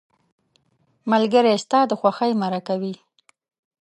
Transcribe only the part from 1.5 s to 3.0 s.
ستا د خوښۍ مرکه وي